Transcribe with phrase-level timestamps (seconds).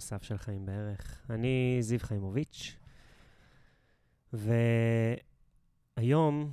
[0.00, 1.26] נוסף של חיים בערך.
[1.30, 2.76] אני זיו חיימוביץ',
[5.96, 6.52] והיום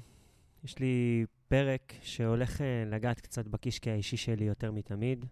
[0.63, 5.25] יש לי פרק שהולך אה, לגעת קצת בקישקע האישי שלי יותר מתמיד.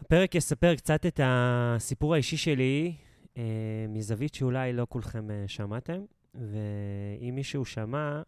[0.00, 2.94] הפרק יספר קצת את הסיפור האישי שלי
[3.36, 3.42] אה,
[3.88, 6.04] מזווית שאולי לא כולכם אה, שמעתם,
[6.34, 8.22] ואם מישהו שמע,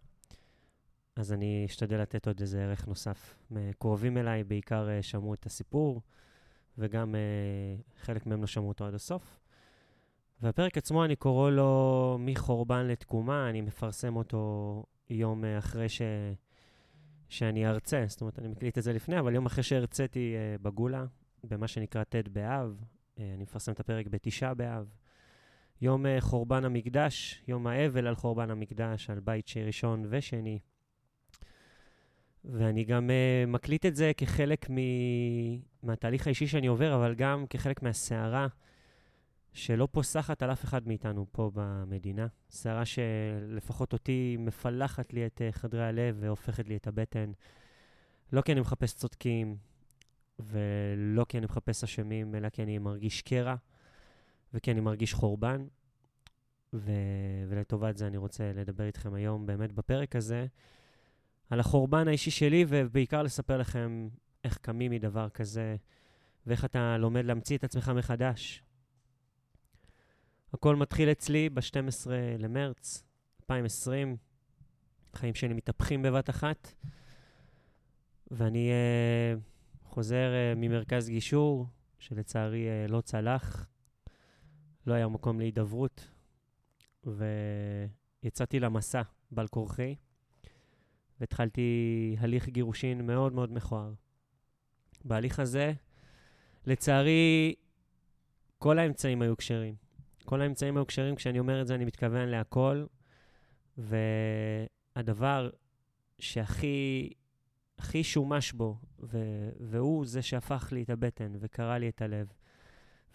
[1.17, 3.35] אז אני אשתדל לתת עוד איזה ערך נוסף.
[3.79, 6.01] קרובים אליי בעיקר אה, שמעו את הסיפור,
[6.79, 9.41] וגם uh, חלק מהם לא שמעו אותו עד הסוף.
[10.43, 16.03] והפרק עצמו, אני קורא לו מחורבן לתקומה, אני מפרסם אותו יום uh, אחרי ש...
[17.29, 21.05] שאני ארצה, זאת אומרת, אני מקליט את זה לפני, אבל יום אחרי שהרציתי uh, בגולה,
[21.45, 24.95] במה שנקרא ט' באב, uh, אני מפרסם את הפרק בתשעה באב.
[25.81, 30.59] יום uh, חורבן המקדש, יום האבל על חורבן המקדש, על בית ראשון ושני.
[32.45, 34.77] ואני גם uh, מקליט את זה כחלק מ...
[35.83, 38.47] מהתהליך האישי שאני עובר, אבל גם כחלק מהסערה
[39.53, 42.27] שלא פוסחת על אף אחד מאיתנו פה במדינה.
[42.51, 47.33] סערה שלפחות אותי מפלחת לי את uh, חדרי הלב והופכת לי את הבטן.
[48.33, 49.57] לא כי אני מחפש צודקים,
[50.39, 53.55] ולא כי אני מחפש אשמים, אלא כי אני מרגיש קרע,
[54.55, 55.67] וכי אני מרגיש חורבן.
[56.75, 56.93] ו...
[57.49, 60.47] ולטובת זה אני רוצה לדבר איתכם היום, באמת בפרק הזה,
[61.53, 64.09] על החורבן האישי שלי, ובעיקר לספר לכם
[64.45, 65.77] איך קמים מדבר כזה,
[66.47, 68.63] ואיך אתה לומד להמציא את עצמך מחדש.
[70.53, 73.05] הכל מתחיל אצלי ב-12 למרץ
[73.43, 74.17] 2020,
[75.13, 76.75] החיים שלי מתהפכים בבת אחת,
[78.31, 81.67] ואני uh, חוזר uh, ממרכז גישור,
[81.99, 83.67] שלצערי uh, לא צלח,
[84.87, 86.09] לא היה מקום להידברות,
[88.25, 89.95] ויצאתי למסע בעל כורחי.
[91.23, 93.93] והתחלתי הליך גירושין מאוד מאוד מכוער.
[95.05, 95.73] בהליך הזה,
[96.67, 97.55] לצערי,
[98.59, 99.75] כל האמצעים היו כשרים.
[100.25, 102.85] כל האמצעים היו כשרים, כשאני אומר את זה, אני מתכוון להכל,
[103.79, 105.51] והדבר
[106.19, 107.11] שהכי
[107.79, 112.27] הכי שומש בו, ו- והוא זה שהפך לי את הבטן וקרע לי את הלב,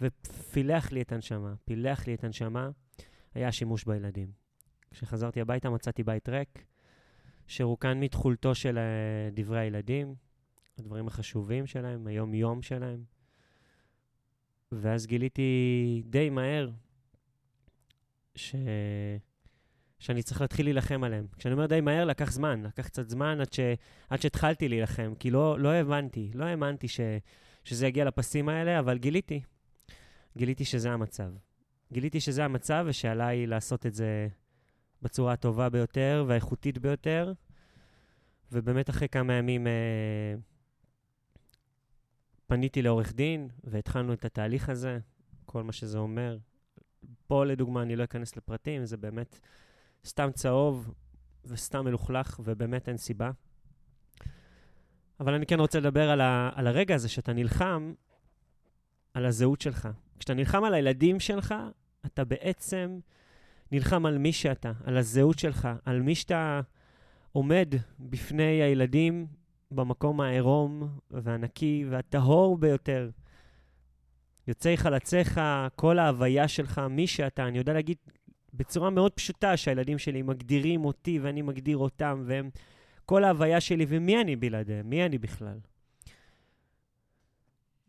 [0.01, 2.69] ופילח לי את הנשמה, פילח לי את הנשמה,
[3.33, 4.31] היה השימוש בילדים.
[4.91, 6.65] כשחזרתי הביתה מצאתי בית ריק,
[7.47, 10.15] שרוקן מתכולתו של uh, דברי הילדים,
[10.79, 13.03] הדברים החשובים שלהם, היום-יום שלהם.
[14.71, 16.69] ואז גיליתי די מהר
[18.35, 18.55] ש...
[19.99, 21.27] שאני צריך להתחיל להילחם עליהם.
[21.37, 23.59] כשאני אומר די מהר, לקח זמן, לקח קצת זמן עד, ש...
[24.09, 26.99] עד שהתחלתי להילחם, כי לא, לא הבנתי, לא האמנתי ש...
[27.63, 29.41] שזה יגיע לפסים האלה, אבל גיליתי.
[30.37, 31.31] גיליתי שזה המצב.
[31.93, 34.27] גיליתי שזה המצב ושעליי לעשות את זה
[35.01, 37.33] בצורה הטובה ביותר והאיכותית ביותר.
[38.51, 40.35] ובאמת אחרי כמה ימים אה,
[42.47, 44.99] פניתי לעורך דין והתחלנו את התהליך הזה,
[45.45, 46.37] כל מה שזה אומר.
[47.27, 49.39] פה לדוגמה אני לא אכנס לפרטים, זה באמת
[50.05, 50.93] סתם צהוב
[51.45, 53.31] וסתם מלוכלך, ובאמת אין סיבה.
[55.19, 57.93] אבל אני כן רוצה לדבר על, ה, על הרגע הזה שאתה נלחם
[59.13, 59.89] על הזהות שלך.
[60.19, 61.55] כשאתה נלחם על הילדים שלך,
[62.05, 62.99] אתה בעצם
[63.71, 66.61] נלחם על מי שאתה, על הזהות שלך, על מי שאתה
[67.31, 69.27] עומד בפני הילדים
[69.71, 73.09] במקום העירום והנקי והטהור ביותר.
[74.47, 75.41] יוצאי חלציך,
[75.75, 77.47] כל ההוויה שלך, מי שאתה.
[77.47, 77.97] אני יודע להגיד
[78.53, 82.49] בצורה מאוד פשוטה שהילדים שלי מגדירים אותי ואני מגדיר אותם, והם
[83.05, 84.89] כל ההוויה שלי, ומי אני בלעדיהם?
[84.89, 85.57] מי אני בכלל?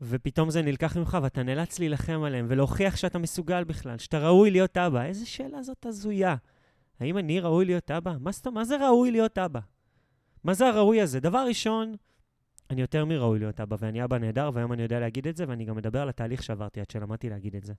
[0.00, 4.76] ופתאום זה נלקח ממך ואתה נאלץ להילחם עליהם ולהוכיח שאתה מסוגל בכלל, שאתה ראוי להיות
[4.76, 5.04] אבא.
[5.04, 6.36] איזה שאלה זאת הזויה.
[7.00, 8.16] האם אני ראוי להיות אבא?
[8.20, 9.60] מה זאת מה זה ראוי להיות אבא?
[10.44, 11.20] מה זה הראוי הזה?
[11.20, 11.94] דבר ראשון,
[12.70, 15.64] אני יותר מראוי להיות אבא, ואני אבא נהדר, והיום אני יודע להגיד את זה, ואני
[15.64, 17.72] גם מדבר על התהליך שעברתי עד שלמדתי להגיד את זה.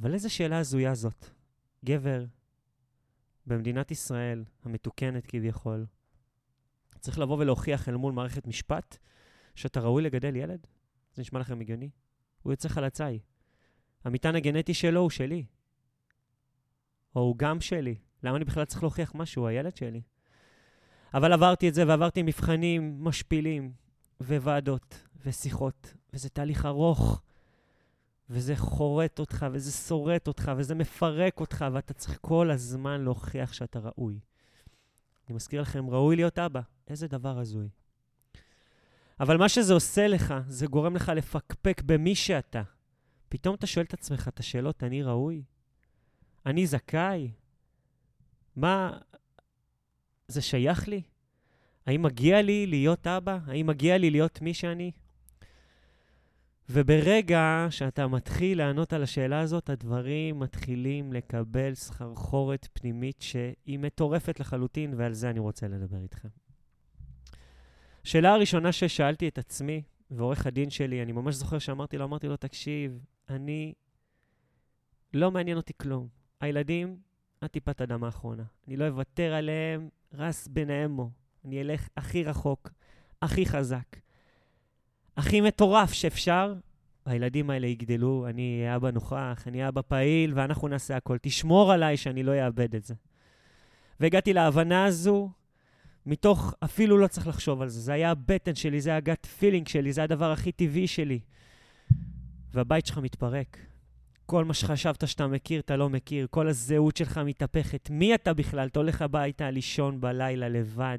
[0.00, 1.24] אבל איזה שאלה הזויה זאת.
[1.84, 2.24] גבר,
[3.46, 5.86] במדינת ישראל, המתוקנת כביכול,
[7.00, 8.96] צריך לבוא ולהוכיח אל מול מערכת משפט
[9.54, 10.66] שאתה ראוי לגדל ילד?
[11.20, 11.90] זה נשמע לכם הגיוני?
[12.42, 13.18] הוא יוצא חלצאי.
[14.04, 15.44] המטען הגנטי שלו הוא שלי.
[17.16, 17.94] או הוא גם שלי.
[18.22, 19.42] למה אני בכלל צריך להוכיח משהו?
[19.42, 20.02] הוא הילד שלי.
[21.14, 23.72] אבל עברתי את זה ועברתי מבחנים משפילים,
[24.20, 27.22] וועדות, ושיחות, וזה תהליך ארוך,
[28.30, 33.78] וזה חורט אותך, וזה שורט אותך, וזה מפרק אותך, ואתה צריך כל הזמן להוכיח שאתה
[33.78, 34.20] ראוי.
[35.28, 36.60] אני מזכיר לכם, ראוי להיות אבא.
[36.88, 37.68] איזה דבר הזוי.
[39.20, 42.62] אבל מה שזה עושה לך, זה גורם לך לפקפק במי שאתה.
[43.28, 45.42] פתאום אתה שואל את עצמך את השאלות, אני ראוי?
[46.46, 47.30] אני זכאי?
[48.56, 48.98] מה,
[50.28, 51.02] זה שייך לי?
[51.86, 53.38] האם מגיע לי להיות אבא?
[53.46, 54.90] האם מגיע לי להיות מי שאני?
[56.68, 64.94] וברגע שאתה מתחיל לענות על השאלה הזאת, הדברים מתחילים לקבל סחרחורת פנימית שהיא מטורפת לחלוטין,
[64.96, 66.28] ועל זה אני רוצה לדבר איתכם.
[68.10, 72.36] השאלה הראשונה ששאלתי את עצמי, ועורך הדין שלי, אני ממש זוכר שאמרתי לו, אמרתי לו,
[72.36, 72.98] תקשיב,
[73.28, 73.72] אני...
[75.14, 76.08] לא מעניין אותי כלום.
[76.40, 76.96] הילדים,
[77.40, 78.42] עד טיפת אדמה האחרונה.
[78.68, 80.98] אני לא אוותר עליהם, רס ביניהם.
[81.44, 82.70] אני אלך הכי רחוק,
[83.22, 83.96] הכי חזק.
[85.16, 86.54] הכי מטורף שאפשר,
[87.06, 91.16] הילדים האלה יגדלו, אני אהיה אבא נוכח, אני אהיה אבא פעיל, ואנחנו נעשה הכל.
[91.22, 92.94] תשמור עליי שאני לא אאבד את זה.
[94.00, 95.30] והגעתי להבנה הזו,
[96.10, 99.68] מתוך, אפילו לא צריך לחשוב על זה, זה היה הבטן שלי, זה היה הגאט פילינג
[99.68, 101.20] שלי, זה הדבר הכי טבעי שלי.
[102.54, 103.58] והבית שלך מתפרק.
[104.26, 106.26] כל מה שחשבת שאתה מכיר, אתה לא מכיר.
[106.30, 107.90] כל הזהות שלך מתהפכת.
[107.90, 108.66] מי אתה בכלל?
[108.66, 110.98] אתה הולך הביתה לישון בלילה לבד,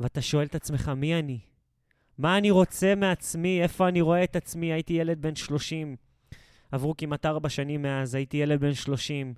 [0.00, 1.38] ואתה שואל את עצמך, מי אני?
[2.18, 3.62] מה אני רוצה מעצמי?
[3.62, 4.72] איפה אני רואה את עצמי?
[4.72, 5.96] הייתי ילד בן 30.
[6.72, 9.34] עברו כמעט ארבע שנים מאז, הייתי ילד בן 30,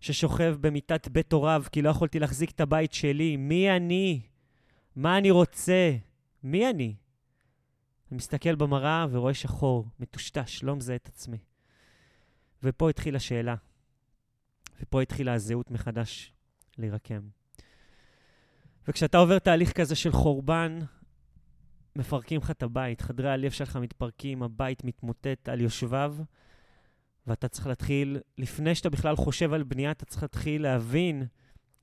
[0.00, 3.36] ששוכב במיטת בית הוריו כי לא יכולתי להחזיק את הבית שלי.
[3.36, 4.20] מי אני?
[4.96, 5.96] מה אני רוצה?
[6.42, 6.94] מי אני?
[8.10, 11.38] אני מסתכל במראה ורואה שחור, מטושטש, לא מזהה את עצמי.
[12.62, 13.54] ופה התחילה השאלה.
[14.82, 16.32] ופה התחילה הזהות מחדש
[16.78, 17.20] להירקם.
[18.88, 20.78] וכשאתה עובר תהליך כזה של חורבן,
[21.96, 26.16] מפרקים לך את הבית, חדרי הלב שלך מתפרקים, הבית מתמוטט על יושביו,
[27.28, 31.26] ואתה צריך להתחיל, לפני שאתה בכלל חושב על בנייה, אתה צריך להתחיל להבין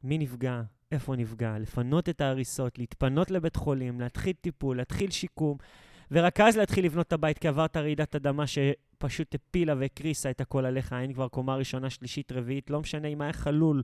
[0.04, 0.62] מי נפגע,
[0.92, 5.58] איפה נפגע, לפנות את ההריסות, להתפנות לבית חולים, להתחיל טיפול, להתחיל שיקום,
[6.12, 10.66] ורק אז להתחיל לבנות את הבית, כי עברת רעידת אדמה שפשוט הפילה והקריסה את הכל
[10.66, 10.94] עליך.
[10.94, 13.82] אין כבר קומה ראשונה, שלישית, רביעית, לא משנה אם היה חלול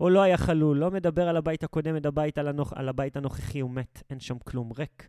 [0.00, 2.72] או לא היה חלול, לא מדבר על הבית הקודם, מדבר על, הנוכ...
[2.72, 5.08] על הבית הנוכחי, הוא מת, אין שם כלום, ריק.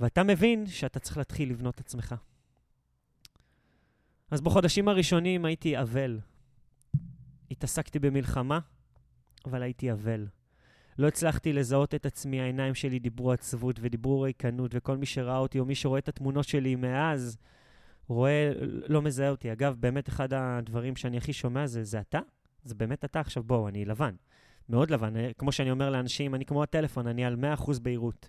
[0.00, 2.14] ואתה מבין שאתה צריך להתחיל לבנות את עצמך.
[4.30, 6.18] אז בחודשים הראשונים הייתי אבל.
[7.50, 8.58] התעסקתי במלחמה,
[9.44, 10.26] אבל הייתי אבל.
[10.98, 15.58] לא הצלחתי לזהות את עצמי, העיניים שלי דיברו עצבות ודיברו ריקנות, וכל מי שראה אותי,
[15.58, 17.36] או מי שרואה את התמונות שלי מאז,
[18.08, 18.52] רואה,
[18.88, 19.52] לא מזהה אותי.
[19.52, 22.20] אגב, באמת אחד הדברים שאני הכי שומע זה, זה אתה?
[22.62, 24.14] זה באמת אתה עכשיו, בואו, אני לבן.
[24.68, 25.14] מאוד לבן.
[25.38, 28.28] כמו שאני אומר לאנשים, אני כמו הטלפון, אני על 100% בהירות.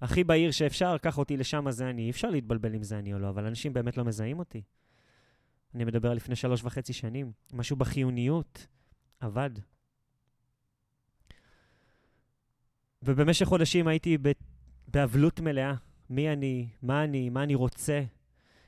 [0.00, 2.02] הכי בהיר שאפשר, קח אותי לשם, זה אני.
[2.02, 4.62] אי אפשר להתבלבל אם זה אני או לא, אבל אנשים באמת לא מזהים אותי.
[5.74, 7.32] אני מדבר לפני שלוש וחצי שנים.
[7.52, 8.66] משהו בחיוניות
[9.20, 9.50] עבד.
[13.02, 14.18] ובמשך חודשים הייתי
[14.88, 15.74] באבלות מלאה.
[16.10, 18.02] מי אני, מה אני, מה אני רוצה.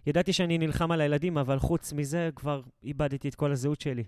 [0.06, 4.04] ידעתי שאני נלחם על הילדים, אבל חוץ מזה כבר איבדתי את כל הזהות שלי.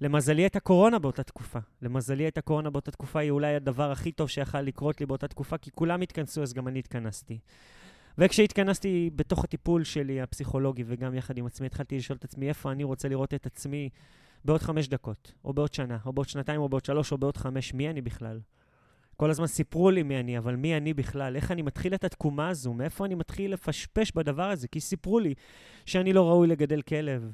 [0.00, 1.58] למזלי הייתה קורונה באותה תקופה.
[1.82, 5.58] למזלי הייתה קורונה באותה תקופה, היא אולי הדבר הכי טוב שיכל לקרות לי באותה תקופה,
[5.58, 7.38] כי כולם התכנסו, אז גם אני התכנסתי.
[8.18, 12.84] וכשהתכנסתי בתוך הטיפול שלי, הפסיכולוגי, וגם יחד עם עצמי, התחלתי לשאול את עצמי איפה אני
[12.84, 13.88] רוצה לראות את עצמי
[14.44, 17.74] בעוד חמש דקות, או בעוד שנה, או בעוד שנתיים, או בעוד שלוש, או בעוד חמש,
[17.74, 18.40] מי אני בכלל?
[19.16, 21.36] כל הזמן סיפרו לי מי אני, אבל מי אני בכלל?
[21.36, 22.72] איך אני מתחיל את התקומה הזו?
[22.72, 24.68] מאיפה אני מתחיל לפשפש בדבר הזה?
[24.68, 25.34] כי סיפרו לי
[25.86, 27.32] שאני לא ראוי לגדל כלב,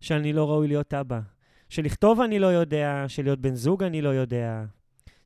[0.00, 1.20] שאני לא ראוי להיות אבא,
[1.68, 4.64] שלכתוב אני לא יודע, שלהיות בן זוג אני לא יודע.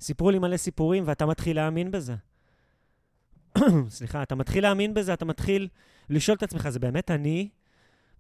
[0.00, 2.14] סיפרו לי מלא סיפורים, ואתה מתחיל להאמין בזה.
[3.88, 5.68] סליחה, אתה מתחיל להאמין בזה, אתה מתחיל
[6.10, 7.48] לשאול את עצמך, זה באמת אני?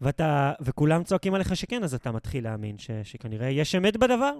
[0.00, 4.32] ואתה, וכולם צועקים עליך שכן, אז אתה מתחיל להאמין ש, שכנראה יש אמת בדבר.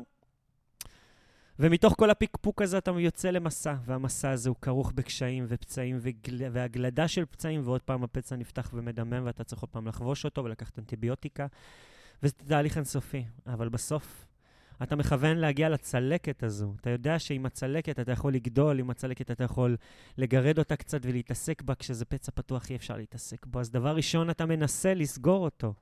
[1.59, 6.39] ומתוך כל הפיקפוק הזה אתה יוצא למסע, והמסע הזה הוא כרוך בקשיים ופצעים וגל...
[6.53, 10.79] והגלדה של פצעים, ועוד פעם הפצע נפתח ומדמם, ואתה צריך עוד פעם לחבוש אותו ולקחת
[10.79, 11.47] אנטיביוטיקה,
[12.23, 13.25] וזה תהליך אינסופי.
[13.47, 14.27] אבל בסוף
[14.83, 16.75] אתה מכוון להגיע לצלקת הזו.
[16.81, 19.77] אתה יודע שעם הצלקת אתה יכול לגדול, עם הצלקת אתה יכול
[20.19, 23.61] לגרד אותה קצת ולהתעסק בה, כשזה פצע פתוח אי אפשר להתעסק בו.
[23.61, 25.75] אז דבר ראשון, אתה מנסה לסגור אותו.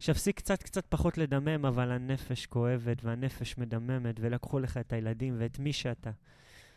[0.00, 5.58] שיפסיק קצת קצת פחות לדמם, אבל הנפש כואבת והנפש מדממת, ולקחו לך את הילדים ואת
[5.58, 6.10] מי שאתה.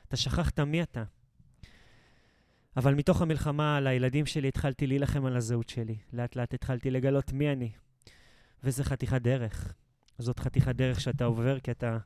[0.07, 1.03] אתה שכחת מי אתה.
[2.77, 5.95] אבל מתוך המלחמה על הילדים שלי התחלתי להילחם על הזהות שלי.
[6.13, 7.71] לאט לאט התחלתי לגלות מי אני.
[8.63, 9.73] וזה חתיכת דרך.
[10.19, 11.97] זאת חתיכת דרך שאתה עובר, כי אתה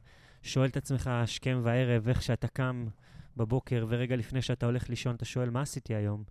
[0.42, 2.88] שואל את עצמך השכם והערב, איך שאתה קם
[3.38, 6.24] בבוקר, ורגע לפני שאתה הולך לישון, אתה שואל, מה עשיתי היום?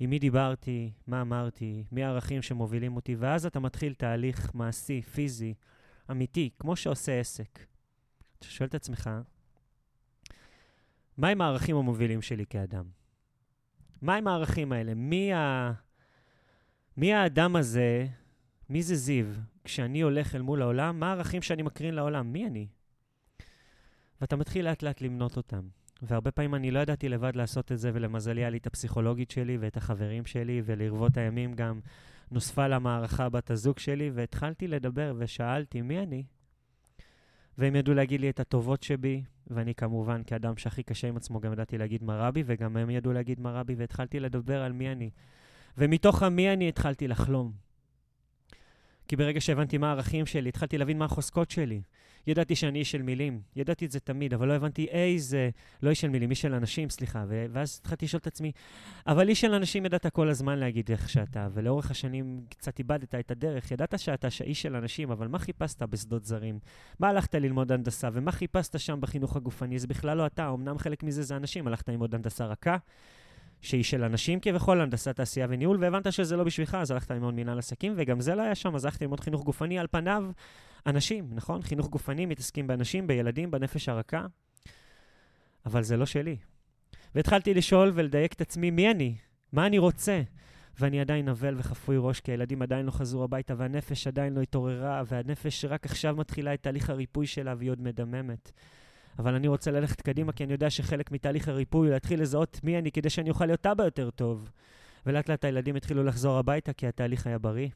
[0.00, 5.54] עם מי דיברתי, מה אמרתי, מי הערכים שמובילים אותי, ואז אתה מתחיל תהליך מעשי, פיזי,
[6.10, 7.66] אמיתי, כמו שעושה עסק.
[8.38, 9.10] אתה שואל את עצמך,
[11.18, 12.84] מהם הערכים המובילים שלי כאדם?
[14.02, 14.94] מהם הערכים האלה?
[14.94, 15.72] מי, ה...
[16.96, 18.06] מי האדם הזה,
[18.68, 19.26] מי זה זיו?
[19.64, 22.32] כשאני הולך אל מול העולם, מה הערכים שאני מקרין לעולם?
[22.32, 22.66] מי אני?
[24.20, 25.68] ואתה מתחיל לאט לאט למנות אותם.
[26.02, 29.56] והרבה פעמים אני לא ידעתי לבד לעשות את זה, ולמזלי היה לי את הפסיכולוגית שלי
[29.60, 31.80] ואת החברים שלי, ולרבות הימים גם
[32.30, 36.24] נוספה למערכה בת הזוג שלי, והתחלתי לדבר ושאלתי, מי אני?
[37.58, 41.52] והם ידעו להגיד לי את הטובות שבי, ואני כמובן, כאדם שהכי קשה עם עצמו, גם
[41.52, 45.10] ידעתי להגיד מה רבי, וגם הם ידעו להגיד מה רבי, והתחלתי לדבר על מי אני.
[45.78, 47.63] ומתוך המי אני התחלתי לחלום.
[49.08, 51.82] כי ברגע שהבנתי מה הערכים שלי, התחלתי להבין מה החוזקות שלי.
[52.26, 55.50] ידעתי שאני איש של מילים, ידעתי את זה תמיד, אבל לא הבנתי איזה,
[55.82, 57.24] לא איש של מילים, איש של אנשים, סליחה.
[57.28, 58.52] ו- ואז התחלתי לשאול את עצמי,
[59.06, 63.30] אבל איש של אנשים ידעת כל הזמן להגיד איך שאתה, ולאורך השנים קצת איבדת את
[63.30, 63.70] הדרך.
[63.70, 66.58] ידעת שאתה איש של אנשים, אבל מה חיפשת בשדות זרים?
[67.00, 69.78] מה הלכת ללמוד הנדסה, ומה חיפשת שם בחינוך הגופני?
[69.78, 72.76] זה בכלל לא אתה, אמנם חלק מזה זה אנשים, הלכת ללמוד הנדסה רכה.
[73.64, 77.58] שהיא של אנשים כביכול, הנדסת תעשייה וניהול, והבנת שזה לא בשבילך, אז הלכת ללמוד מנהל
[77.58, 80.24] עסקים, וגם זה לא היה שם, אז הלכתי ללמוד חינוך גופני על פניו,
[80.86, 81.62] אנשים, נכון?
[81.62, 84.26] חינוך גופני, מתעסקים באנשים, בילדים, בנפש הרכה,
[85.66, 86.36] אבל זה לא שלי.
[87.14, 89.16] והתחלתי לשאול ולדייק את עצמי, מי אני?
[89.52, 90.22] מה אני רוצה?
[90.80, 95.02] ואני עדיין נבל וחפוי ראש, כי הילדים עדיין לא חזרו הביתה, והנפש עדיין לא התעוררה,
[95.06, 98.52] והנפש רק עכשיו מתחילה את תהליך הריפוי שלה, והיא עוד מדממת.
[99.18, 102.78] אבל אני רוצה ללכת קדימה, כי אני יודע שחלק מתהליך הריפוי הוא להתחיל לזהות מי
[102.78, 104.50] אני, כדי שאני אוכל להיות אבא יותר טוב.
[105.06, 107.68] ולאט לאט הילדים התחילו לחזור הביתה, כי התהליך היה בריא.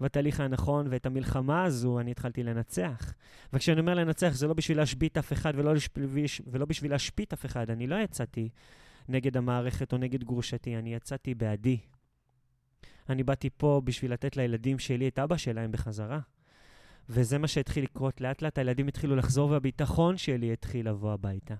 [0.00, 3.14] והתהליך היה נכון, ואת המלחמה הזו אני התחלתי לנצח.
[3.52, 7.46] וכשאני אומר לנצח, זה לא בשביל להשבית אף אחד ולא, בשביל, ולא בשביל להשפיט אף
[7.46, 7.70] אחד.
[7.70, 8.48] אני לא יצאתי
[9.08, 11.78] נגד המערכת או נגד גרושתי, אני יצאתי בעדי.
[13.08, 16.20] אני באתי פה בשביל לתת לילדים שלי את אבא שלהם בחזרה.
[17.08, 18.20] וזה מה שהתחיל לקרות.
[18.20, 21.54] לאט לאט הילדים התחילו לחזור והביטחון שלי התחיל לבוא הביתה.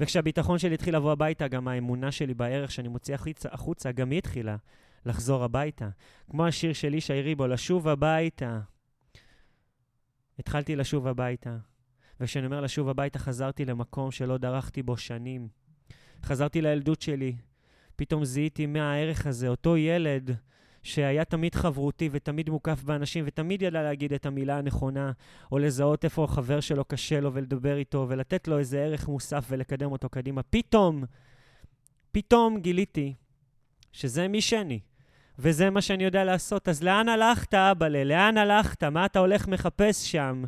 [0.00, 4.18] וכשהביטחון שלי התחיל לבוא הביתה, גם האמונה שלי בערך שאני מוציא החוצה, החוצה גם היא
[4.18, 4.56] התחילה
[5.06, 5.88] לחזור הביתה.
[6.30, 8.60] כמו השיר של איש ריבו, לשוב הביתה.
[10.38, 11.56] התחלתי לשוב הביתה.
[12.20, 15.48] וכשאני אומר לשוב הביתה, חזרתי למקום שלא דרכתי בו שנים.
[16.22, 17.36] חזרתי לילדות שלי.
[17.96, 20.36] פתאום זיהיתי מה הערך הזה, אותו ילד
[20.86, 25.12] שהיה תמיד חברותי ותמיד מוקף באנשים ותמיד ידע להגיד את המילה הנכונה,
[25.52, 29.92] או לזהות איפה החבר שלו קשה לו ולדבר איתו ולתת לו איזה ערך מוסף ולקדם
[29.92, 30.42] אותו קדימה.
[30.42, 31.04] פתאום,
[32.12, 33.14] פתאום גיליתי
[33.92, 34.80] שזה מי שאני,
[35.38, 36.68] וזה מה שאני יודע לעשות.
[36.68, 38.04] אז לאן הלכת, אבאלה?
[38.04, 38.84] לאן הלכת?
[38.84, 40.44] מה אתה הולך מחפש שם?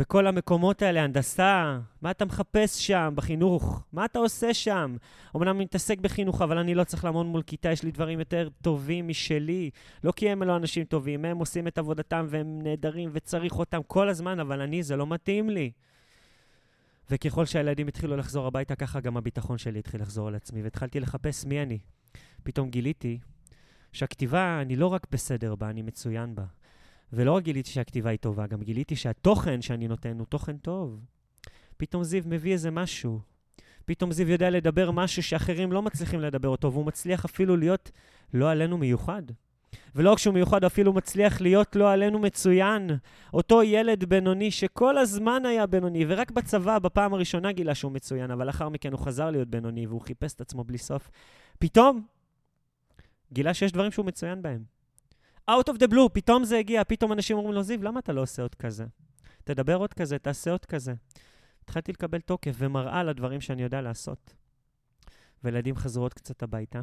[0.00, 3.82] בכל המקומות האלה, הנדסה, מה אתה מחפש שם בחינוך?
[3.92, 4.96] מה אתה עושה שם?
[5.36, 8.48] אמנם אני מתעסק בחינוך, אבל אני לא צריך לעמוד מול כיתה, יש לי דברים יותר
[8.62, 9.70] טובים משלי.
[10.04, 14.08] לא כי הם לא אנשים טובים, הם עושים את עבודתם והם נהדרים וצריך אותם כל
[14.08, 15.70] הזמן, אבל אני, זה לא מתאים לי.
[17.10, 21.44] וככל שהילדים התחילו לחזור הביתה, ככה גם הביטחון שלי התחיל לחזור על עצמי, והתחלתי לחפש
[21.44, 21.78] מי אני.
[22.42, 23.18] פתאום גיליתי
[23.92, 26.44] שהכתיבה, אני לא רק בסדר בה, אני מצוין בה.
[27.12, 31.00] ולא רק גיליתי שהכתיבה היא טובה, גם גיליתי שהתוכן שאני נותן הוא תוכן טוב.
[31.76, 33.20] פתאום זיו מביא איזה משהו.
[33.84, 37.90] פתאום זיו יודע לדבר משהו שאחרים לא מצליחים לדבר אותו, והוא מצליח אפילו להיות
[38.34, 39.22] לא עלינו מיוחד.
[39.94, 42.90] ולא רק שהוא מיוחד, אפילו מצליח להיות לא עלינו מצוין.
[43.34, 48.46] אותו ילד בינוני שכל הזמן היה בינוני, ורק בצבא, בפעם הראשונה גילה שהוא מצוין, אבל
[48.46, 51.10] לאחר מכן הוא חזר להיות בינוני, והוא חיפש את עצמו בלי סוף.
[51.58, 52.02] פתאום
[53.32, 54.79] גילה שיש דברים שהוא מצוין בהם.
[55.50, 58.22] Out of the blue, פתאום זה הגיע, פתאום אנשים אומרים לו, זיו, למה אתה לא
[58.22, 58.84] עושה עוד כזה?
[59.44, 60.94] תדבר עוד כזה, תעשה עוד כזה.
[61.64, 64.34] התחלתי לקבל תוקף ומראה לדברים שאני יודע לעשות.
[65.44, 66.80] וילדים חזרו עוד קצת הביתה,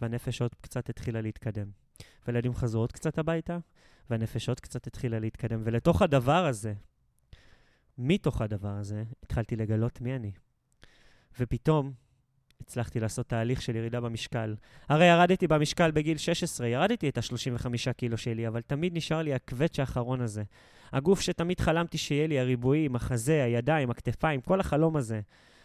[0.00, 1.70] והנפש עוד קצת התחילה להתקדם.
[2.26, 3.58] וילדים חזרו עוד קצת הביתה,
[4.10, 5.62] והנפש עוד קצת התחילה להתקדם.
[5.64, 6.74] ולתוך הדבר הזה,
[7.98, 10.32] מתוך הדבר הזה, התחלתי לגלות מי אני.
[11.40, 11.92] ופתאום
[12.64, 14.54] הצלחתי לעשות תהליך של ירידה במשקל.
[14.88, 19.78] הרי ירדתי במשקל בגיל 16, ירדתי את ה-35 קילו שלי, אבל תמיד נשאר לי הקווץ'
[19.78, 20.42] האחרון הזה.
[20.92, 25.20] הגוף שתמיד חלמתי שיהיה לי, הריבועים, החזה, הידיים, הכתפיים, כל החלום הזה.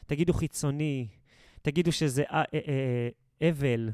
[0.05, 1.07] תגידו חיצוני,
[1.61, 2.43] תגידו שזה אה,
[3.41, 3.89] הבל,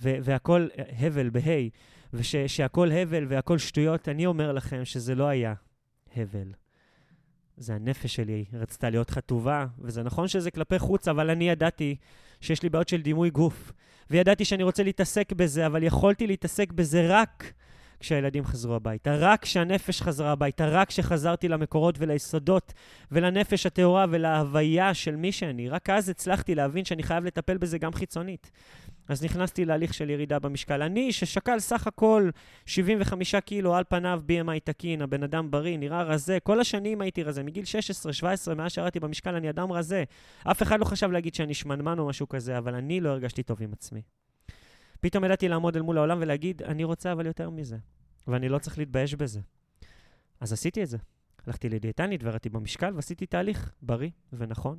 [0.00, 1.68] והכל הבל בה',
[2.12, 5.54] ושהכל הבל והכל שטויות, אני אומר לכם שזה לא היה
[6.16, 6.52] הבל.
[7.56, 11.96] זה הנפש שלי, רצתה להיות חטובה, וזה נכון שזה כלפי חוץ, אבל אני ידעתי
[12.40, 13.72] שיש לי בעיות של דימוי גוף.
[14.10, 17.52] וידעתי שאני רוצה להתעסק בזה, אבל יכולתי להתעסק בזה רק
[18.00, 22.72] כשהילדים חזרו הביתה, רק כשהנפש חזרה הביתה, רק כשחזרתי למקורות וליסודות
[23.12, 25.68] ולנפש הטהורה ולהוויה של מי שאני.
[25.68, 28.50] רק אז הצלחתי להבין שאני חייב לטפל בזה גם חיצונית.
[29.08, 30.82] אז נכנסתי להליך של ירידה במשקל.
[30.82, 32.30] אני, ששקל סך הכל
[32.66, 37.42] 75 קילו, על פניו BMI תקין, הבן אדם בריא, נראה רזה, כל השנים הייתי רזה,
[37.42, 37.64] מגיל
[38.50, 40.04] 16-17, מאז שירדתי במשקל, אני אדם רזה.
[40.50, 43.62] אף אחד לא חשב להגיד שאני שמנמן או משהו כזה, אבל אני לא הרגשתי טוב
[43.62, 44.02] עם עצמי.
[45.00, 47.76] פתאום ידעתי לעמוד אל מול העולם ולהגיד, אני רוצה אבל יותר מזה,
[48.28, 49.40] ואני לא צריך להתבייש בזה.
[50.40, 50.98] אז עשיתי את זה.
[51.46, 54.78] הלכתי לדיאטנית וירדתי במשקל ועשיתי תהליך בריא ונכון.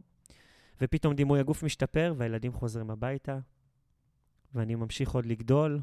[0.82, 3.40] ופתאום דימוי הגוף משתפר, והילדים חוזרים הביתה,
[4.55, 5.79] ואני ממשיך עוד לגדול.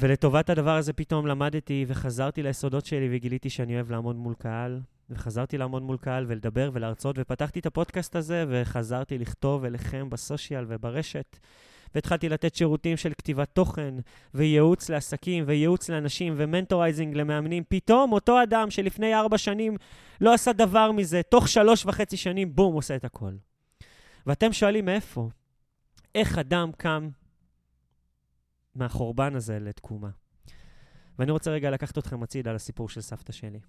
[0.00, 4.80] ולטובת הדבר הזה פתאום למדתי וחזרתי ליסודות שלי וגיליתי שאני אוהב לעמוד מול קהל.
[5.10, 11.38] וחזרתי לעמוד מול קהל ולדבר ולהרצות, ופתחתי את הפודקאסט הזה וחזרתי לכתוב אליכם בסושיאל וברשת.
[11.94, 13.94] והתחלתי לתת שירותים של כתיבת תוכן,
[14.34, 17.62] וייעוץ לעסקים, וייעוץ לאנשים, ו mentorizing למאמנים.
[17.68, 19.76] פתאום אותו אדם שלפני ארבע שנים
[20.20, 23.32] לא עשה דבר מזה, תוך שלוש וחצי שנים, בום, עושה את הכל.
[24.26, 25.28] ואתם שואלים מאיפה?
[26.14, 27.08] איך אדם קם
[28.76, 30.10] מהחורבן הזה לתקומה?
[31.18, 33.60] ואני רוצה רגע לקחת אתכם הצידה לסיפור של סבתא שלי.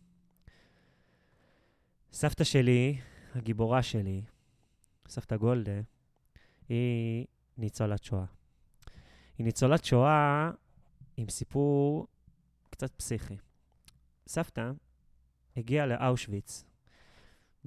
[2.14, 3.00] סבתא שלי,
[3.36, 4.22] הגיבורה שלי,
[5.10, 5.82] סבתא גולדה,
[6.70, 7.26] היא
[7.58, 8.26] ניצולת שואה.
[9.38, 10.52] היא ניצולת שואה
[11.18, 12.08] עם סיפור
[12.70, 13.38] קצת פסיכי.
[14.28, 14.72] סבתא
[15.58, 16.67] הגיעה לאושוויץ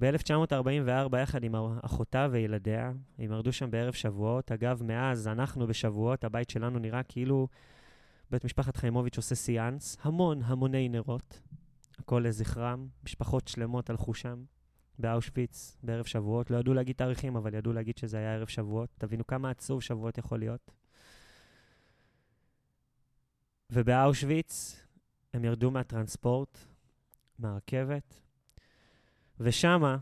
[0.01, 2.91] ב-1944 יחד עם אחותה וילדיה.
[3.17, 4.51] הם ירדו שם בערב שבועות.
[4.51, 7.47] אגב, מאז אנחנו בשבועות, הבית שלנו נראה כאילו
[8.31, 9.97] בית משפחת חיימוביץ' עושה סיאנס.
[10.01, 11.41] המון המוני נרות.
[11.99, 12.87] הכל לזכרם.
[13.03, 14.43] משפחות שלמות הלכו שם.
[14.99, 16.51] באושוויץ בערב שבועות.
[16.51, 18.89] לא ידעו להגיד תאריכים, אבל ידעו להגיד שזה היה ערב שבועות.
[18.97, 20.71] תבינו כמה עצוב שבועות יכול להיות.
[23.69, 24.81] ובאושוויץ
[25.33, 26.57] הם ירדו מהטרנספורט,
[27.39, 28.21] מהרכבת,
[29.43, 29.97] ושמה,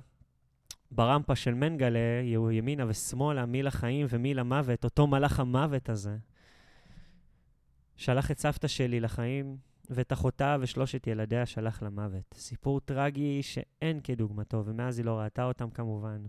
[0.91, 6.17] ברמפה של מנגלה, יהיו ימינה ושמאלה, מי לחיים ומי למוות, אותו מלאך המוות הזה,
[7.96, 9.58] שלח את סבתא שלי לחיים,
[9.89, 12.34] ואת אחותה ושלושת ילדיה שלח למוות.
[12.34, 16.24] סיפור טרגי שאין כדוגמתו, ומאז היא לא ראתה אותם כמובן.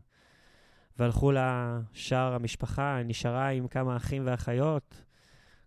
[0.98, 5.04] והלכו לשער המשפחה, נשארה עם כמה אחים ואחיות.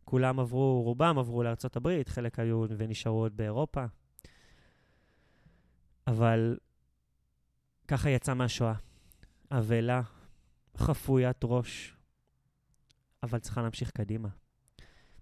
[0.06, 3.86] כולם עברו, רובם עברו לארצות הברית, חלק היו ונשארו עוד באירופה.
[6.08, 6.58] אבל
[7.88, 8.74] ככה יצא מהשואה.
[9.52, 10.02] אבלה,
[10.78, 11.96] חפוית ראש,
[13.24, 14.30] אבל צריכה להמשיך קדימה.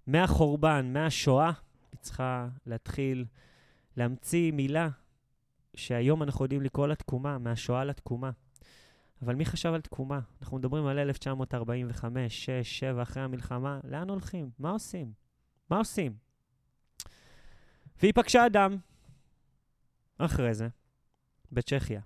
[0.07, 1.51] מהחורבן, מהשואה,
[1.91, 3.25] היא צריכה להתחיל
[3.97, 4.89] להמציא מילה
[5.75, 8.31] שהיום אנחנו יודעים לקרוא לה תקומה, מהשואה לתקומה.
[9.21, 10.19] אבל מי חשב על תקומה?
[10.41, 14.49] אנחנו מדברים על 1945, 6, 7, אחרי המלחמה, לאן הולכים?
[14.59, 15.13] מה עושים?
[15.69, 16.15] מה עושים?
[18.01, 18.77] והיא פגשה אדם,
[20.17, 20.67] אחרי זה,
[21.51, 22.01] בצ'כיה.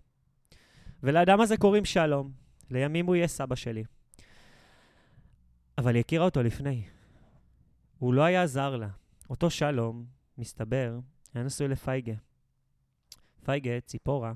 [1.04, 2.32] ולאדם הזה קוראים שלום.
[2.72, 3.84] לימים הוא יהיה סבא שלי.
[5.78, 6.84] אבל היא הכירה אותו לפני.
[8.00, 8.90] הוא לא היה זר לה.
[9.30, 10.06] אותו שלום,
[10.38, 11.00] מסתבר,
[11.34, 12.14] היה נשוי לפייגה.
[13.44, 14.34] פייגה, ציפורה.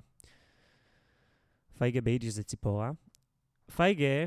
[1.77, 2.91] פייגה ביידיש זה ציפורה.
[3.75, 4.25] פייגה,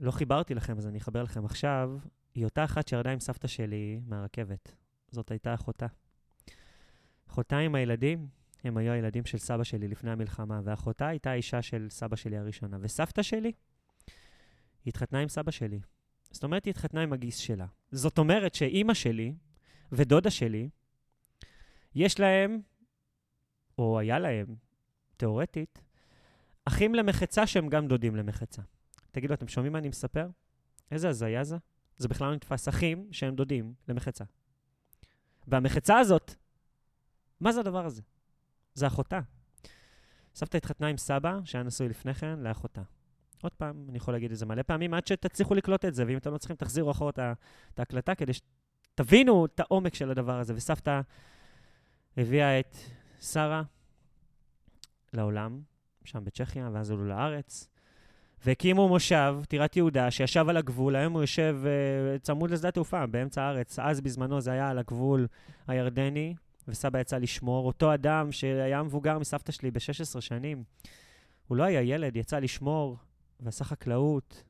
[0.00, 1.90] לא חיברתי לכם, אז אני אחבר לכם עכשיו,
[2.34, 4.74] היא אותה אחת שירדה עם סבתא שלי מהרכבת.
[5.10, 5.86] זאת הייתה אחותה.
[7.28, 8.28] אחותה עם הילדים,
[8.66, 12.76] הם היו הילדים של סבא שלי לפני המלחמה, ואחותה הייתה האישה של סבא שלי הראשונה.
[12.80, 13.52] וסבתא שלי,
[14.86, 15.80] התחתנה עם סבא שלי.
[16.30, 17.66] זאת אומרת, היא התחתנה עם הגיס שלה.
[17.92, 19.34] זאת אומרת שאימא שלי
[19.92, 20.68] ודודה שלי,
[21.94, 22.60] יש להם,
[23.78, 24.46] או היה להם,
[25.16, 25.82] תיאורטית,
[26.64, 28.62] אחים למחצה שהם גם דודים למחצה.
[29.10, 30.28] תגידו, אתם שומעים מה אני מספר?
[30.90, 31.56] איזה הזיה זה?
[31.96, 32.68] זה בכלל לא נתפס.
[32.68, 34.24] אחים שהם דודים למחצה.
[35.46, 36.34] והמחצה הזאת,
[37.40, 38.02] מה זה הדבר הזה?
[38.76, 39.20] זה אחותה.
[40.34, 42.82] סבתא התחתנה עם סבא, שהיה נשוי לפני כן, לאחותה.
[43.42, 46.16] עוד פעם, אני יכול להגיד את זה מלא פעמים, עד שתצליחו לקלוט את זה, ואם
[46.16, 47.10] אתם לא צריכים, תחזירו אחורה
[47.74, 50.54] את ההקלטה כדי שתבינו את העומק של הדבר הזה.
[50.56, 51.00] וסבתא
[52.16, 52.76] הביאה את
[53.20, 53.62] שרה
[55.12, 55.60] לעולם,
[56.04, 57.68] שם בצ'כיה, ואז עלו לארץ,
[58.44, 63.42] והקימו מושב, טירת יהודה, שישב על הגבול, היום הוא יושב uh, צמוד לשדה התעופה, באמצע
[63.42, 63.78] הארץ.
[63.78, 65.26] אז בזמנו זה היה על הגבול
[65.66, 66.34] הירדני,
[66.68, 67.66] וסבא יצא לשמור.
[67.66, 70.64] אותו אדם שהיה מבוגר מסבתא שלי ב-16 שנים,
[71.46, 72.96] הוא לא היה ילד, יצא לשמור
[73.40, 74.44] ועשה חקלאות.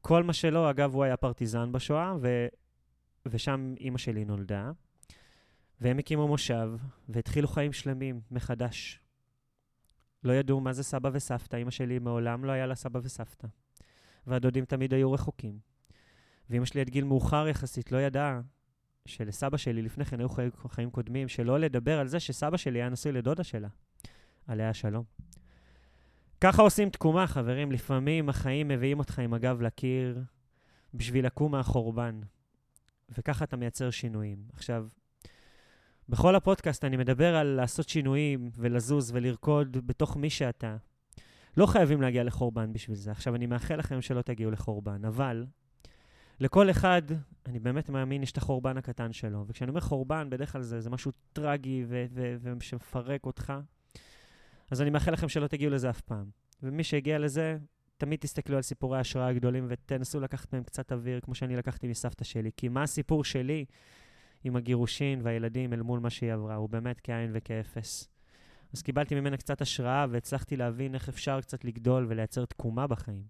[0.00, 2.46] כל מה שלא, אגב, הוא היה פרטיזן בשואה, ו...
[3.26, 4.70] ושם אימא שלי נולדה.
[5.80, 6.70] והם הקימו מושב,
[7.08, 9.00] והתחילו חיים שלמים מחדש.
[10.24, 13.48] לא ידעו מה זה סבא וסבתא, אימא שלי מעולם לא היה לה סבא וסבתא.
[14.26, 15.58] והדודים תמיד היו רחוקים.
[16.50, 18.40] ואימא שלי עד גיל מאוחר יחסית לא ידעה
[19.06, 22.88] שלסבא שלי לפני כן היו חיים, חיים קודמים, שלא לדבר על זה שסבא שלי היה
[22.88, 23.68] נשוי לדודה שלה,
[24.46, 25.04] עליה השלום.
[26.40, 27.72] ככה עושים תקומה, חברים.
[27.72, 30.22] לפעמים החיים מביאים אותך עם הגב לקיר
[30.94, 32.20] בשביל לקום מהחורבן,
[33.18, 34.38] וככה אתה מייצר שינויים.
[34.52, 34.86] עכשיו,
[36.08, 40.76] בכל הפודקאסט אני מדבר על לעשות שינויים ולזוז ולרקוד בתוך מי שאתה.
[41.56, 43.10] לא חייבים להגיע לחורבן בשביל זה.
[43.10, 45.46] עכשיו, אני מאחל לכם שלא תגיעו לחורבן, אבל
[46.40, 47.02] לכל אחד,
[47.46, 49.44] אני באמת מאמין, יש את החורבן הקטן שלו.
[49.46, 51.84] וכשאני אומר חורבן, בדרך כלל זה, זה משהו טרגי
[52.42, 53.52] ושמפרק אותך.
[54.70, 56.24] אז אני מאחל לכם שלא תגיעו לזה אף פעם.
[56.62, 57.58] ומי שהגיע לזה,
[57.96, 62.24] תמיד תסתכלו על סיפורי ההשראה הגדולים ותנסו לקחת מהם קצת אוויר, כמו שאני לקחתי מסבתא
[62.24, 62.50] שלי.
[62.56, 63.64] כי מה הסיפור שלי
[64.44, 66.54] עם הגירושין והילדים אל מול מה שהיא עברה?
[66.54, 68.08] הוא באמת כאין וכאפס.
[68.72, 73.22] אז קיבלתי ממנה קצת השראה והצלחתי להבין איך אפשר קצת לגדול ולייצר תקומה בחיים.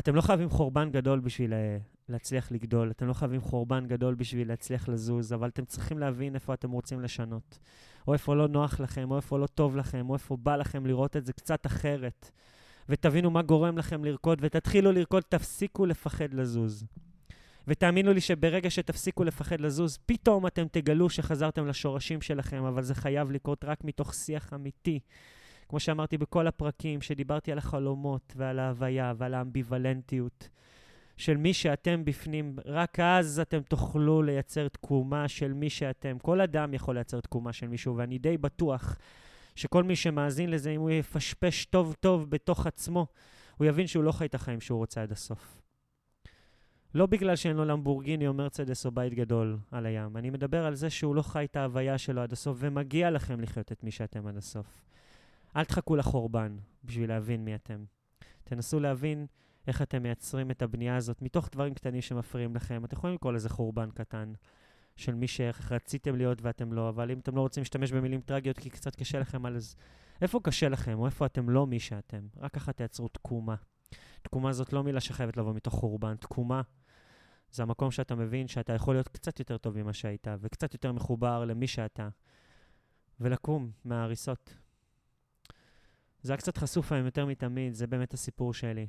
[0.00, 4.48] אתם לא חייבים חורבן גדול בשביל אה, להצליח לגדול, אתם לא חייבים חורבן גדול בשביל
[4.48, 7.58] להצליח לזוז, אבל אתם צריכים להבין איפה אתם רוצים לשנות.
[8.06, 11.16] או איפה לא נוח לכם, או איפה לא טוב לכם, או איפה בא לכם לראות
[11.16, 12.30] את זה קצת אחרת.
[12.88, 16.84] ותבינו מה גורם לכם לרקוד, ותתחילו לרקוד, תפסיקו לפחד לזוז.
[17.68, 23.30] ותאמינו לי שברגע שתפסיקו לפחד לזוז, פתאום אתם תגלו שחזרתם לשורשים שלכם, אבל זה חייב
[23.30, 25.00] לקרות רק מתוך שיח אמיתי.
[25.70, 30.48] כמו שאמרתי בכל הפרקים, שדיברתי על החלומות ועל ההוויה ועל האמביוולנטיות
[31.16, 36.18] של מי שאתם בפנים, רק אז אתם תוכלו לייצר תקומה של מי שאתם.
[36.18, 38.98] כל אדם יכול לייצר תקומה של מישהו, ואני די בטוח
[39.54, 43.06] שכל מי שמאזין לזה, אם הוא יפשפש טוב טוב בתוך עצמו,
[43.56, 45.62] הוא יבין שהוא לא חי את החיים שהוא רוצה עד הסוף.
[46.94, 50.16] לא בגלל שאין לו למבורגיני או מרצדס או בית גדול על הים.
[50.16, 53.72] אני מדבר על זה שהוא לא חי את ההוויה שלו עד הסוף, ומגיע לכם לחיות
[53.72, 54.90] את מי שאתם עד הסוף.
[55.56, 57.84] אל תחכו לחורבן בשביל להבין מי אתם.
[58.44, 59.26] תנסו להבין
[59.66, 62.84] איך אתם מייצרים את הבנייה הזאת מתוך דברים קטנים שמפריעים לכם.
[62.84, 64.32] אתם יכולים לקרוא לזה חורבן קטן
[64.96, 68.70] של מי שרציתם להיות ואתם לא, אבל אם אתם לא רוצים להשתמש במילים טרגיות כי
[68.70, 69.76] קצת קשה לכם, אז
[70.22, 72.26] איפה קשה לכם או איפה אתם לא מי שאתם?
[72.36, 73.54] רק ככה תייצרו תקומה.
[74.22, 76.16] תקומה זאת לא מילה שחייבת לבוא מתוך חורבן.
[76.16, 76.62] תקומה
[77.52, 81.44] זה המקום שאתה מבין שאתה יכול להיות קצת יותר טוב ממה שהיית, וקצת יותר מחובר
[81.44, 82.08] למי שאתה,
[83.20, 84.54] ולקום מההריסות.
[86.22, 88.86] זה היה קצת חשוף היום יותר מתמיד, זה באמת הסיפור שלי.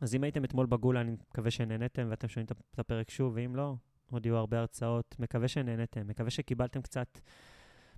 [0.00, 3.74] אז אם הייתם אתמול בגולה, אני מקווה שנהנתם ואתם שומעים את הפרק שוב, ואם לא,
[4.10, 5.16] עוד יהיו הרבה הרצאות.
[5.18, 7.18] מקווה שנהנתם, מקווה שקיבלתם קצת...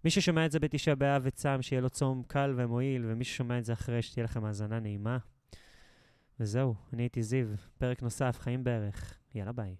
[0.04, 3.64] מי ששומע את זה בתשעה באב וצם, שיהיה לו צום קל ומועיל, ומי ששומע את
[3.64, 5.18] זה אחרי, שתהיה לכם האזנה נעימה.
[6.40, 7.46] וזהו, אני הייתי זיו,
[7.78, 9.18] פרק נוסף, חיים בערך.
[9.34, 9.76] יאללה ביי.